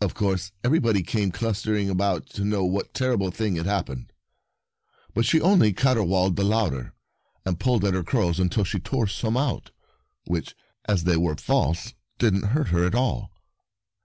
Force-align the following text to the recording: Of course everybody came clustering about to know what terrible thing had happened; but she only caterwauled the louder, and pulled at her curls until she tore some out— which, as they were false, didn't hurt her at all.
Of 0.00 0.14
course 0.14 0.52
everybody 0.62 1.02
came 1.02 1.32
clustering 1.32 1.90
about 1.90 2.26
to 2.36 2.44
know 2.44 2.64
what 2.64 2.94
terrible 2.94 3.32
thing 3.32 3.56
had 3.56 3.66
happened; 3.66 4.12
but 5.14 5.24
she 5.24 5.40
only 5.40 5.72
caterwauled 5.72 6.36
the 6.36 6.44
louder, 6.44 6.94
and 7.44 7.58
pulled 7.58 7.84
at 7.84 7.92
her 7.92 8.04
curls 8.04 8.38
until 8.38 8.62
she 8.62 8.78
tore 8.78 9.08
some 9.08 9.36
out— 9.36 9.72
which, 10.28 10.54
as 10.84 11.02
they 11.02 11.16
were 11.16 11.34
false, 11.34 11.94
didn't 12.18 12.44
hurt 12.54 12.68
her 12.68 12.84
at 12.86 12.94
all. 12.94 13.32